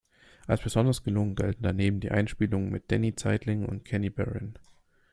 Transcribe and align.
Als 0.47 0.61
besonders 0.63 1.03
gelungen 1.03 1.35
gelten 1.35 1.61
daneben 1.61 1.99
die 1.99 2.09
Einspielungen 2.09 2.71
mit 2.71 2.89
Denny 2.89 3.13
Zeitlin 3.15 3.67
und 3.67 3.85
Kenny 3.85 4.09
Barron. 4.09 4.57